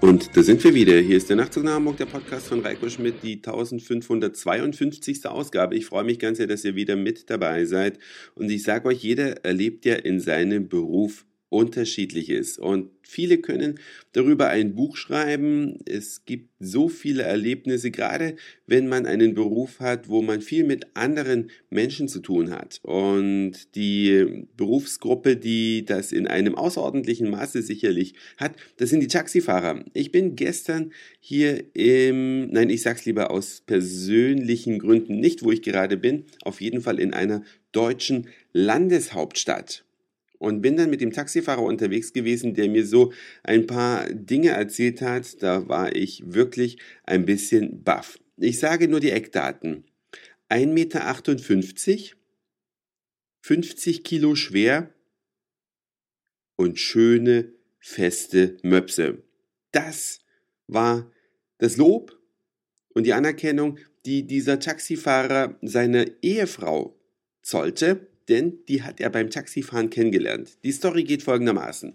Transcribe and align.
Und 0.00 0.34
da 0.34 0.42
sind 0.42 0.64
wir 0.64 0.74
wieder. 0.74 0.98
Hier 0.98 1.18
ist 1.18 1.28
der 1.28 1.36
Nachtzug 1.36 1.64
nach 1.64 1.74
Hamburg, 1.74 1.98
der 1.98 2.06
Podcast 2.06 2.46
von 2.46 2.60
Reiko 2.60 2.88
Schmidt, 2.88 3.22
die 3.22 3.34
1552. 3.34 5.26
Ausgabe. 5.26 5.76
Ich 5.76 5.84
freue 5.84 6.04
mich 6.04 6.18
ganz 6.18 6.38
sehr, 6.38 6.46
dass 6.46 6.64
ihr 6.64 6.74
wieder 6.74 6.96
mit 6.96 7.28
dabei 7.28 7.66
seid. 7.66 7.98
Und 8.34 8.50
ich 8.50 8.62
sage 8.62 8.88
euch, 8.88 9.02
jeder 9.02 9.44
erlebt 9.44 9.84
ja 9.84 9.96
in 9.96 10.18
seinem 10.18 10.70
Beruf 10.70 11.26
unterschiedlich 11.50 12.30
ist. 12.30 12.58
Und 12.58 12.90
viele 13.02 13.38
können 13.38 13.78
darüber 14.12 14.48
ein 14.48 14.74
Buch 14.74 14.96
schreiben. 14.96 15.78
Es 15.84 16.24
gibt 16.24 16.50
so 16.60 16.88
viele 16.88 17.24
Erlebnisse, 17.24 17.90
gerade 17.90 18.36
wenn 18.66 18.88
man 18.88 19.04
einen 19.04 19.34
Beruf 19.34 19.80
hat, 19.80 20.08
wo 20.08 20.22
man 20.22 20.40
viel 20.40 20.64
mit 20.64 20.86
anderen 20.94 21.50
Menschen 21.68 22.08
zu 22.08 22.20
tun 22.20 22.50
hat. 22.50 22.78
Und 22.82 23.74
die 23.74 24.46
Berufsgruppe, 24.56 25.36
die 25.36 25.84
das 25.84 26.12
in 26.12 26.28
einem 26.28 26.54
außerordentlichen 26.54 27.28
Maße 27.28 27.62
sicherlich 27.62 28.14
hat, 28.36 28.54
das 28.76 28.90
sind 28.90 29.00
die 29.00 29.08
Taxifahrer. 29.08 29.84
Ich 29.92 30.12
bin 30.12 30.36
gestern 30.36 30.92
hier 31.18 31.64
im, 31.74 32.48
nein, 32.50 32.70
ich 32.70 32.82
sag's 32.82 33.04
lieber 33.04 33.32
aus 33.32 33.62
persönlichen 33.66 34.78
Gründen 34.78 35.18
nicht, 35.18 35.42
wo 35.42 35.50
ich 35.50 35.62
gerade 35.62 35.96
bin, 35.96 36.26
auf 36.44 36.60
jeden 36.60 36.80
Fall 36.80 37.00
in 37.00 37.12
einer 37.12 37.42
deutschen 37.72 38.28
Landeshauptstadt 38.52 39.84
und 40.40 40.62
bin 40.62 40.78
dann 40.78 40.88
mit 40.88 41.02
dem 41.02 41.12
Taxifahrer 41.12 41.62
unterwegs 41.62 42.14
gewesen, 42.14 42.54
der 42.54 42.68
mir 42.70 42.86
so 42.86 43.12
ein 43.42 43.66
paar 43.66 44.08
Dinge 44.08 44.48
erzählt 44.48 45.02
hat. 45.02 45.42
Da 45.42 45.68
war 45.68 45.94
ich 45.94 46.22
wirklich 46.24 46.78
ein 47.04 47.26
bisschen 47.26 47.84
baff. 47.84 48.18
Ich 48.38 48.58
sage 48.58 48.88
nur 48.88 49.00
die 49.00 49.10
Eckdaten. 49.10 49.84
1,58 50.48 50.66
Meter, 50.72 52.16
50 53.42 54.02
Kilo 54.02 54.34
schwer 54.34 54.92
und 56.56 56.80
schöne, 56.80 57.52
feste 57.78 58.56
Möpse. 58.62 59.22
Das 59.72 60.20
war 60.66 61.12
das 61.58 61.76
Lob 61.76 62.18
und 62.94 63.04
die 63.04 63.12
Anerkennung, 63.12 63.78
die 64.06 64.26
dieser 64.26 64.58
Taxifahrer 64.58 65.58
seiner 65.60 66.06
Ehefrau 66.22 66.98
zollte 67.42 68.09
denn 68.30 68.58
die 68.68 68.82
hat 68.82 69.00
er 69.00 69.10
beim 69.10 69.28
Taxifahren 69.28 69.90
kennengelernt. 69.90 70.56
Die 70.64 70.72
Story 70.72 71.04
geht 71.04 71.22
folgendermaßen. 71.22 71.94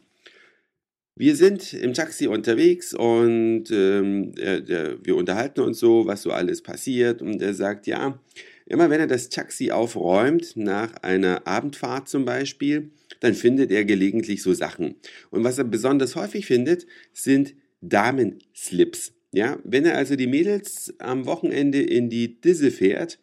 Wir 1.17 1.37
sind 1.37 1.73
im 1.73 1.93
Taxi 1.93 2.27
unterwegs 2.27 2.93
und 2.93 3.71
ähm, 3.71 4.33
der, 4.35 4.97
wir 5.01 5.15
unterhalten 5.15 5.61
uns 5.61 5.79
so, 5.79 6.05
was 6.05 6.23
so 6.23 6.31
alles 6.31 6.61
passiert. 6.61 7.21
Und 7.21 7.41
er 7.41 7.53
sagt, 7.53 7.87
ja, 7.87 8.19
immer 8.65 8.89
wenn 8.89 8.99
er 8.99 9.07
das 9.07 9.29
Taxi 9.29 9.71
aufräumt, 9.71 10.57
nach 10.57 10.93
einer 11.03 11.47
Abendfahrt 11.47 12.09
zum 12.09 12.25
Beispiel, 12.25 12.91
dann 13.21 13.33
findet 13.33 13.71
er 13.71 13.85
gelegentlich 13.85 14.43
so 14.43 14.53
Sachen. 14.53 14.95
Und 15.31 15.45
was 15.45 15.57
er 15.57 15.63
besonders 15.63 16.17
häufig 16.17 16.45
findet, 16.45 16.85
sind 17.13 17.55
Damenslips. 17.79 19.13
Ja, 19.31 19.59
wenn 19.63 19.85
er 19.85 19.97
also 19.97 20.17
die 20.17 20.27
Mädels 20.27 20.93
am 20.99 21.25
Wochenende 21.25 21.81
in 21.81 22.09
die 22.09 22.41
Disse 22.41 22.71
fährt, 22.71 23.19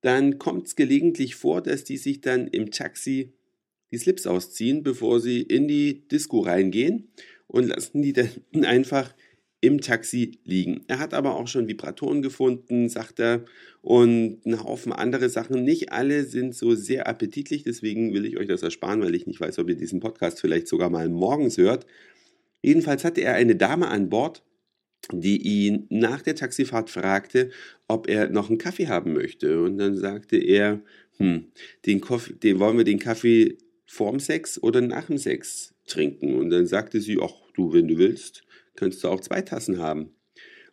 dann 0.00 0.38
kommt 0.38 0.66
es 0.66 0.76
gelegentlich 0.76 1.34
vor, 1.34 1.62
dass 1.62 1.84
die 1.84 1.96
sich 1.96 2.20
dann 2.20 2.46
im 2.46 2.70
Taxi 2.70 3.32
die 3.90 3.98
Slips 3.98 4.26
ausziehen, 4.26 4.82
bevor 4.82 5.20
sie 5.20 5.42
in 5.42 5.68
die 5.68 6.06
Disco 6.08 6.40
reingehen 6.40 7.08
und 7.46 7.66
lassen 7.66 8.02
die 8.02 8.12
dann 8.12 8.30
einfach 8.64 9.14
im 9.60 9.80
Taxi 9.80 10.38
liegen. 10.44 10.84
Er 10.88 10.98
hat 10.98 11.12
aber 11.12 11.36
auch 11.36 11.46
schon 11.46 11.68
Vibratoren 11.68 12.22
gefunden, 12.22 12.88
sagt 12.88 13.20
er, 13.20 13.44
und 13.82 14.38
einen 14.44 14.64
Haufen 14.64 14.92
andere 14.92 15.28
Sachen. 15.28 15.64
Nicht 15.64 15.92
alle 15.92 16.24
sind 16.24 16.54
so 16.54 16.74
sehr 16.74 17.06
appetitlich, 17.06 17.62
deswegen 17.62 18.14
will 18.14 18.24
ich 18.24 18.38
euch 18.38 18.48
das 18.48 18.62
ersparen, 18.62 19.02
weil 19.02 19.14
ich 19.14 19.26
nicht 19.26 19.40
weiß, 19.40 19.58
ob 19.58 19.68
ihr 19.68 19.74
diesen 19.74 20.00
Podcast 20.00 20.40
vielleicht 20.40 20.66
sogar 20.66 20.88
mal 20.88 21.08
morgens 21.10 21.58
hört. 21.58 21.86
Jedenfalls 22.62 23.04
hatte 23.04 23.20
er 23.20 23.34
eine 23.34 23.56
Dame 23.56 23.88
an 23.88 24.08
Bord, 24.08 24.42
die 25.12 25.42
ihn 25.42 25.86
nach 25.88 26.22
der 26.22 26.36
Taxifahrt 26.36 26.90
fragte, 26.90 27.50
ob 27.88 28.08
er 28.08 28.28
noch 28.28 28.48
einen 28.48 28.58
Kaffee 28.58 28.88
haben 28.88 29.12
möchte. 29.12 29.62
Und 29.62 29.78
dann 29.78 29.96
sagte 29.96 30.36
er, 30.36 30.80
hm, 31.18 31.46
den, 31.86 32.00
Kaffee, 32.00 32.34
den 32.34 32.58
wollen 32.58 32.76
wir 32.76 32.84
den 32.84 32.98
Kaffee 32.98 33.58
vorm 33.86 34.20
Sex 34.20 34.62
oder 34.62 34.80
nach 34.80 35.06
dem 35.06 35.18
Sex 35.18 35.74
trinken. 35.86 36.36
Und 36.36 36.50
dann 36.50 36.66
sagte 36.66 37.00
sie, 37.00 37.18
ach 37.20 37.32
du, 37.54 37.72
wenn 37.72 37.88
du 37.88 37.98
willst, 37.98 38.44
kannst 38.76 39.02
du 39.02 39.08
auch 39.08 39.20
zwei 39.20 39.42
Tassen 39.42 39.78
haben. 39.78 40.10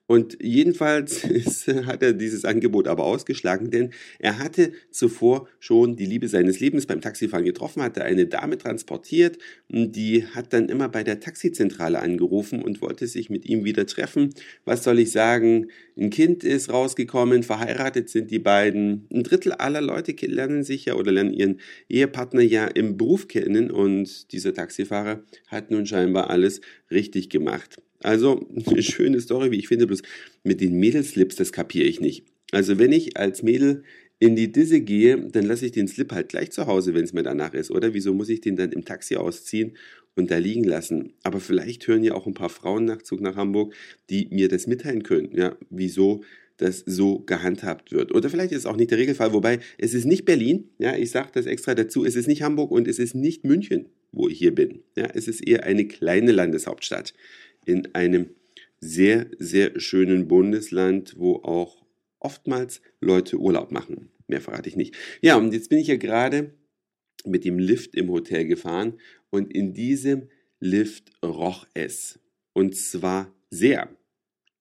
Und 0.07 0.37
jedenfalls 0.41 1.23
ist, 1.25 1.67
hat 1.67 2.01
er 2.01 2.13
dieses 2.13 2.45
Angebot 2.45 2.87
aber 2.87 3.03
ausgeschlagen, 3.03 3.69
denn 3.69 3.91
er 4.19 4.39
hatte 4.39 4.71
zuvor 4.89 5.47
schon 5.59 5.97
die 5.97 6.05
Liebe 6.05 6.29
seines 6.29 6.61
Lebens 6.61 6.85
beim 6.85 7.01
Taxifahren 7.01 7.45
getroffen, 7.45 7.83
hatte 7.83 8.03
eine 8.03 8.25
Dame 8.25 8.57
transportiert, 8.57 9.37
die 9.67 10.25
hat 10.25 10.53
dann 10.53 10.69
immer 10.69 10.87
bei 10.87 11.03
der 11.03 11.19
Taxizentrale 11.19 11.99
angerufen 11.99 12.63
und 12.63 12.81
wollte 12.81 13.05
sich 13.07 13.29
mit 13.29 13.45
ihm 13.45 13.65
wieder 13.65 13.85
treffen. 13.85 14.33
Was 14.63 14.83
soll 14.85 14.99
ich 14.99 15.11
sagen? 15.11 15.67
Ein 15.97 16.09
Kind 16.09 16.45
ist 16.45 16.71
rausgekommen, 16.71 17.43
verheiratet 17.43 18.09
sind 18.09 18.31
die 18.31 18.39
beiden. 18.39 19.07
Ein 19.11 19.23
Drittel 19.23 19.51
aller 19.51 19.81
Leute 19.81 20.13
lernen 20.25 20.63
sich 20.63 20.85
ja 20.85 20.95
oder 20.95 21.11
lernen 21.11 21.33
ihren 21.33 21.59
Ehepartner 21.89 22.41
ja 22.41 22.65
im 22.65 22.97
Beruf 22.97 23.27
kennen 23.27 23.71
und 23.71 24.31
dieser 24.31 24.53
Taxifahrer 24.53 25.23
hat 25.47 25.69
nun 25.69 25.85
scheinbar 25.85 26.29
alles 26.29 26.61
richtig 26.89 27.29
gemacht. 27.29 27.81
Also 28.01 28.47
eine 28.65 28.83
schöne 28.83 29.19
Story, 29.19 29.51
wie 29.51 29.59
ich 29.59 29.67
finde, 29.67 29.87
bloß 29.87 30.01
mit 30.43 30.61
den 30.61 30.73
Mädelslips, 30.79 31.35
das 31.35 31.51
kapiere 31.51 31.87
ich 31.87 31.99
nicht. 31.99 32.25
Also 32.51 32.79
wenn 32.79 32.91
ich 32.91 33.17
als 33.17 33.43
Mädel 33.43 33.83
in 34.19 34.35
die 34.35 34.51
Disse 34.51 34.81
gehe, 34.81 35.17
dann 35.31 35.45
lasse 35.45 35.65
ich 35.65 35.71
den 35.71 35.87
Slip 35.87 36.11
halt 36.11 36.29
gleich 36.29 36.51
zu 36.51 36.65
Hause, 36.65 36.93
wenn 36.93 37.03
es 37.03 37.13
mir 37.13 37.23
danach 37.23 37.53
ist, 37.53 37.71
oder? 37.71 37.93
Wieso 37.93 38.13
muss 38.13 38.29
ich 38.29 38.41
den 38.41 38.55
dann 38.55 38.71
im 38.71 38.83
Taxi 38.83 39.15
ausziehen 39.15 39.77
und 40.15 40.31
da 40.31 40.37
liegen 40.37 40.63
lassen? 40.63 41.13
Aber 41.23 41.39
vielleicht 41.39 41.87
hören 41.87 42.03
ja 42.03 42.13
auch 42.13 42.25
ein 42.25 42.33
paar 42.33 42.49
Frauen 42.49 42.85
Nachtzug 42.85 43.21
nach 43.21 43.35
Hamburg, 43.35 43.75
die 44.09 44.27
mir 44.31 44.47
das 44.47 44.65
mitteilen 44.65 45.03
können, 45.03 45.29
ja, 45.35 45.55
wieso 45.69 46.23
das 46.57 46.83
so 46.87 47.19
gehandhabt 47.19 47.91
wird. 47.91 48.11
Oder 48.11 48.31
vielleicht 48.31 48.51
ist 48.51 48.59
es 48.59 48.65
auch 48.65 48.77
nicht 48.77 48.89
der 48.89 48.97
Regelfall, 48.97 49.31
wobei 49.31 49.59
es 49.77 49.93
ist 49.93 50.05
nicht 50.05 50.25
Berlin, 50.25 50.69
ja, 50.79 50.95
ich 50.95 51.11
sage 51.11 51.29
das 51.33 51.45
extra 51.45 51.75
dazu, 51.75 52.03
es 52.03 52.15
ist 52.15 52.27
nicht 52.27 52.41
Hamburg 52.41 52.71
und 52.71 52.87
es 52.87 52.97
ist 52.97 53.13
nicht 53.13 53.43
München, 53.43 53.85
wo 54.11 54.27
ich 54.27 54.39
hier 54.39 54.55
bin. 54.55 54.79
Ja, 54.95 55.05
es 55.13 55.27
ist 55.27 55.47
eher 55.47 55.63
eine 55.65 55.85
kleine 55.87 56.31
Landeshauptstadt 56.31 57.13
in 57.67 57.93
einem 57.95 58.29
sehr, 58.79 59.27
sehr 59.39 59.79
schönen 59.79 60.27
Bundesland, 60.27 61.15
wo 61.17 61.37
auch 61.37 61.85
oftmals 62.19 62.81
Leute 62.99 63.37
Urlaub 63.37 63.71
machen. 63.71 64.09
Mehr 64.27 64.41
verrate 64.41 64.69
ich 64.69 64.75
nicht. 64.75 64.95
Ja, 65.21 65.37
und 65.37 65.53
jetzt 65.53 65.69
bin 65.69 65.79
ich 65.79 65.87
ja 65.87 65.97
gerade 65.97 66.51
mit 67.25 67.45
dem 67.45 67.59
Lift 67.59 67.95
im 67.95 68.09
Hotel 68.09 68.45
gefahren 68.45 68.93
und 69.29 69.53
in 69.53 69.73
diesem 69.73 70.29
Lift 70.59 71.11
roch 71.23 71.65
es. 71.73 72.19
Und 72.53 72.75
zwar 72.75 73.33
sehr. 73.49 73.89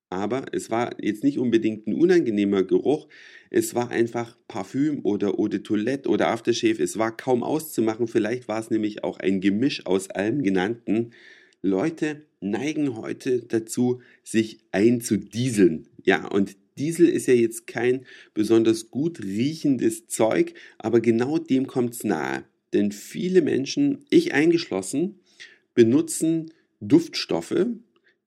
Aber 0.09 0.45
es 0.53 0.69
war 0.71 0.95
jetzt 1.03 1.23
nicht 1.23 1.37
unbedingt 1.37 1.87
ein 1.87 1.93
unangenehmer 1.93 2.63
Geruch. 2.63 3.07
Es 3.49 3.75
war 3.75 3.91
einfach 3.91 4.37
Parfüm 4.47 5.01
oder 5.03 5.37
Eau 5.37 5.49
de 5.49 5.59
Toilette 5.59 6.07
oder 6.07 6.29
Aftershave. 6.29 6.81
Es 6.81 6.97
war 6.97 7.15
kaum 7.15 7.43
auszumachen. 7.43 8.07
Vielleicht 8.07 8.47
war 8.47 8.59
es 8.59 8.69
nämlich 8.69 9.03
auch 9.03 9.19
ein 9.19 9.41
Gemisch 9.41 9.85
aus 9.85 10.09
allem 10.09 10.43
Genannten. 10.43 11.11
Leute 11.61 12.25
neigen 12.39 12.95
heute 12.95 13.41
dazu, 13.41 14.01
sich 14.23 14.59
einzudieseln. 14.71 15.87
Ja, 16.03 16.27
und 16.27 16.55
Diesel 16.77 17.09
ist 17.09 17.27
ja 17.27 17.33
jetzt 17.33 17.67
kein 17.67 18.05
besonders 18.33 18.91
gut 18.91 19.21
riechendes 19.23 20.07
Zeug, 20.07 20.53
aber 20.77 21.01
genau 21.01 21.37
dem 21.39 21.67
kommt 21.67 21.95
es 21.95 22.03
nahe. 22.03 22.43
Denn 22.73 22.91
viele 22.91 23.41
Menschen, 23.41 24.05
ich 24.09 24.33
eingeschlossen, 24.33 25.19
benutzen 25.73 26.53
Duftstoffe, 26.79 27.65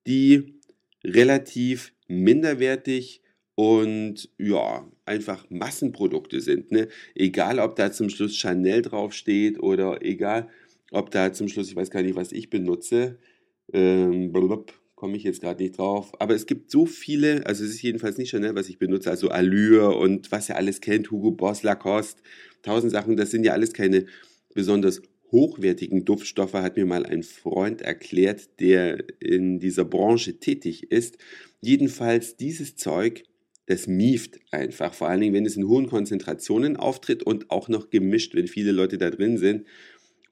die 0.07 0.55
relativ 1.05 1.93
minderwertig 2.09 3.23
und 3.55 4.31
ja, 4.39 4.91
einfach 5.05 5.49
Massenprodukte 5.51 6.41
sind. 6.41 6.73
Ne? 6.73 6.89
Egal, 7.15 7.59
ob 7.59 7.77
da 7.77 7.93
zum 7.93 8.09
Schluss 8.09 8.37
Chanel 8.37 8.83
draufsteht 8.83 9.61
oder 9.61 10.03
egal, 10.03 10.49
ob 10.91 11.11
da 11.11 11.33
zum 11.33 11.49
Schluss, 11.49 11.69
ich 11.69 11.77
weiß 11.77 11.91
gar 11.91 12.03
nicht, 12.03 12.17
was 12.17 12.33
ich 12.33 12.51
benutze, 12.51 13.19
ähm, 13.73 14.33
komme 14.95 15.17
ich 15.17 15.23
jetzt 15.23 15.41
gerade 15.41 15.63
nicht 15.63 15.79
drauf. 15.79 16.13
Aber 16.21 16.35
es 16.35 16.47
gibt 16.47 16.71
so 16.71 16.85
viele, 16.85 17.47
also 17.47 17.65
es 17.65 17.71
ist 17.71 17.83
jedenfalls 17.83 18.19
nicht 18.19 18.31
Chanel, 18.31 18.55
was 18.55 18.69
ich 18.69 18.79
benutze, 18.79 19.11
also 19.11 19.29
Allure 19.29 19.97
und 19.97 20.31
was 20.31 20.49
ihr 20.49 20.57
alles 20.57 20.81
kennt, 20.81 21.11
Hugo 21.11 21.31
Boss, 21.31 21.63
Lacoste, 21.63 22.23
tausend 22.63 22.93
Sachen, 22.93 23.17
das 23.17 23.31
sind 23.31 23.45
ja 23.45 23.53
alles 23.53 23.73
keine 23.73 24.05
besonders 24.55 25.01
hochwertigen 25.33 26.05
Duftstoffe, 26.05 26.55
hat 26.55 26.77
mir 26.77 26.87
mal 26.87 27.07
ein 27.07 27.23
Freund 27.23 27.83
erklärt, 27.83 28.61
der 28.61 29.05
in 29.21 29.59
dieser 29.61 29.85
Branche 29.85 30.39
tätig 30.39 30.91
ist. 30.91 31.19
Jedenfalls 31.61 32.37
dieses 32.37 32.77
Zeug, 32.77 33.25
das 33.67 33.87
mieft 33.87 34.41
einfach, 34.51 34.93
vor 34.93 35.09
allen 35.09 35.21
Dingen, 35.21 35.35
wenn 35.35 35.47
es 35.47 35.57
in 35.57 35.69
hohen 35.69 35.87
Konzentrationen 35.87 36.77
auftritt 36.77 37.23
und 37.23 37.51
auch 37.51 37.69
noch 37.69 37.91
gemischt, 37.91 38.35
wenn 38.35 38.49
viele 38.49 38.73
Leute 38.73 38.99
da 38.99 39.11
drin 39.11 39.39
sind. 39.39 39.67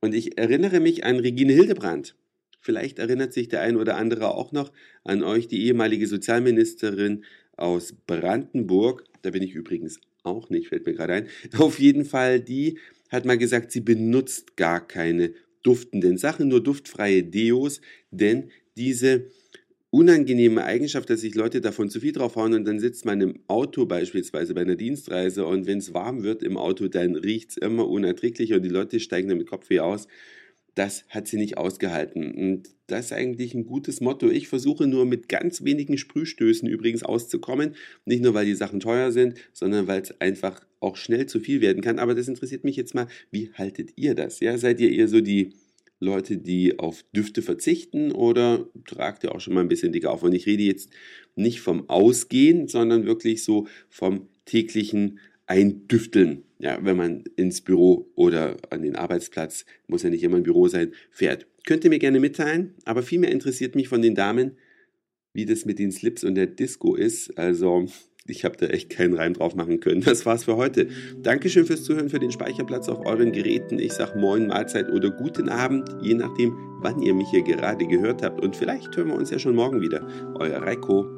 Und 0.00 0.14
ich 0.14 0.38
erinnere 0.38 0.80
mich 0.80 1.04
an 1.04 1.18
Regine 1.18 1.52
Hildebrand. 1.52 2.14
Vielleicht 2.60 2.98
erinnert 2.98 3.32
sich 3.32 3.48
der 3.48 3.62
ein 3.62 3.76
oder 3.76 3.96
andere 3.96 4.34
auch 4.34 4.52
noch 4.52 4.72
an 5.04 5.22
euch, 5.22 5.48
die 5.48 5.64
ehemalige 5.64 6.06
Sozialministerin 6.06 7.24
aus 7.56 7.94
Brandenburg. 8.06 9.04
Da 9.22 9.30
bin 9.30 9.42
ich 9.42 9.54
übrigens 9.54 10.00
auch 10.22 10.50
nicht, 10.50 10.68
fällt 10.68 10.86
mir 10.86 10.94
gerade 10.94 11.14
ein. 11.14 11.28
Auf 11.58 11.78
jeden 11.78 12.04
Fall, 12.04 12.40
die 12.40 12.78
hat 13.10 13.24
mal 13.24 13.38
gesagt, 13.38 13.72
sie 13.72 13.80
benutzt 13.80 14.56
gar 14.56 14.86
keine 14.86 15.32
duftenden 15.62 16.18
Sachen, 16.18 16.48
nur 16.48 16.62
duftfreie 16.62 17.24
Deos, 17.24 17.80
denn 18.10 18.50
diese 18.76 19.30
unangenehme 19.90 20.64
Eigenschaft, 20.64 21.08
dass 21.08 21.20
sich 21.20 21.34
Leute 21.34 21.60
davon 21.60 21.88
zu 21.88 22.00
viel 22.00 22.12
draufhauen 22.12 22.54
und 22.54 22.66
dann 22.66 22.78
sitzt 22.78 23.04
man 23.06 23.20
im 23.20 23.40
Auto 23.46 23.86
beispielsweise 23.86 24.54
bei 24.54 24.60
einer 24.60 24.76
Dienstreise 24.76 25.46
und 25.46 25.66
wenn 25.66 25.78
es 25.78 25.94
warm 25.94 26.22
wird 26.22 26.42
im 26.42 26.56
Auto, 26.58 26.88
dann 26.88 27.16
riecht 27.16 27.50
es 27.50 27.56
immer 27.56 27.88
unerträglicher 27.88 28.56
und 28.56 28.62
die 28.62 28.68
Leute 28.68 29.00
steigen 29.00 29.28
dann 29.28 29.38
mit 29.38 29.48
Kopfweh 29.48 29.80
aus. 29.80 30.06
Das 30.74 31.04
hat 31.08 31.26
sie 31.26 31.38
nicht 31.38 31.58
ausgehalten. 31.58 32.30
Und 32.32 32.68
das 32.86 33.06
ist 33.06 33.12
eigentlich 33.12 33.52
ein 33.52 33.64
gutes 33.64 34.00
Motto. 34.00 34.30
Ich 34.30 34.46
versuche 34.46 34.86
nur 34.86 35.06
mit 35.06 35.28
ganz 35.28 35.64
wenigen 35.64 35.98
Sprühstößen 35.98 36.68
übrigens 36.68 37.02
auszukommen. 37.02 37.74
Nicht 38.04 38.22
nur, 38.22 38.32
weil 38.34 38.46
die 38.46 38.54
Sachen 38.54 38.78
teuer 38.78 39.10
sind, 39.10 39.38
sondern 39.52 39.88
weil 39.88 40.02
es 40.02 40.20
einfach 40.20 40.64
auch 40.78 40.96
schnell 40.96 41.26
zu 41.26 41.40
viel 41.40 41.60
werden 41.60 41.82
kann. 41.82 41.98
Aber 41.98 42.14
das 42.14 42.28
interessiert 42.28 42.62
mich 42.62 42.76
jetzt 42.76 42.94
mal, 42.94 43.08
wie 43.32 43.50
haltet 43.54 43.90
ihr 43.96 44.14
das? 44.14 44.38
Ja, 44.38 44.56
seid 44.56 44.78
ihr 44.78 44.92
eher 44.92 45.08
so 45.08 45.20
die 45.20 45.52
Leute, 46.00 46.38
die 46.38 46.78
auf 46.78 47.04
Düfte 47.14 47.42
verzichten 47.42 48.12
oder 48.12 48.68
tragt 48.86 49.24
ihr 49.24 49.34
auch 49.34 49.40
schon 49.40 49.54
mal 49.54 49.60
ein 49.60 49.68
bisschen 49.68 49.92
dicker 49.92 50.12
auf? 50.12 50.22
Und 50.22 50.34
ich 50.34 50.46
rede 50.46 50.62
jetzt 50.62 50.90
nicht 51.34 51.60
vom 51.60 51.88
Ausgehen, 51.88 52.68
sondern 52.68 53.06
wirklich 53.06 53.42
so 53.42 53.66
vom 53.88 54.28
täglichen 54.44 55.18
Eindüfteln. 55.46 56.44
Ja, 56.60 56.78
wenn 56.84 56.96
man 56.96 57.24
ins 57.36 57.60
Büro 57.60 58.10
oder 58.14 58.56
an 58.70 58.82
den 58.82 58.96
Arbeitsplatz, 58.96 59.64
muss 59.86 60.02
ja 60.02 60.10
nicht 60.10 60.22
immer 60.22 60.36
im 60.36 60.42
Büro 60.42 60.68
sein, 60.68 60.92
fährt. 61.10 61.46
Könnt 61.64 61.84
ihr 61.84 61.90
mir 61.90 61.98
gerne 61.98 62.20
mitteilen, 62.20 62.74
aber 62.84 63.02
vielmehr 63.02 63.30
interessiert 63.30 63.74
mich 63.74 63.88
von 63.88 64.02
den 64.02 64.14
Damen, 64.14 64.56
wie 65.32 65.46
das 65.46 65.64
mit 65.64 65.78
den 65.78 65.92
Slips 65.92 66.24
und 66.24 66.34
der 66.34 66.46
Disco 66.46 66.94
ist. 66.94 67.38
Also 67.38 67.86
ich 68.28 68.44
habe 68.44 68.56
da 68.56 68.66
echt 68.66 68.90
keinen 68.90 69.14
Reim 69.14 69.34
drauf 69.34 69.54
machen 69.54 69.80
können. 69.80 70.02
Das 70.02 70.26
war's 70.26 70.44
für 70.44 70.56
heute. 70.56 70.88
Dankeschön 71.22 71.66
fürs 71.66 71.82
Zuhören, 71.82 72.08
für 72.08 72.18
den 72.18 72.30
Speicherplatz 72.30 72.88
auf 72.88 73.04
euren 73.04 73.32
Geräten. 73.32 73.78
Ich 73.78 73.92
sag 73.94 74.14
Moin, 74.16 74.46
Mahlzeit 74.46 74.90
oder 74.90 75.10
guten 75.10 75.48
Abend, 75.48 75.88
je 76.02 76.14
nachdem, 76.14 76.54
wann 76.80 77.02
ihr 77.02 77.14
mich 77.14 77.28
hier 77.30 77.42
gerade 77.42 77.86
gehört 77.86 78.22
habt. 78.22 78.40
Und 78.40 78.56
vielleicht 78.56 78.96
hören 78.96 79.08
wir 79.08 79.16
uns 79.16 79.30
ja 79.30 79.38
schon 79.38 79.56
morgen 79.56 79.80
wieder. 79.80 80.06
Euer 80.38 80.62
Reiko. 80.62 81.17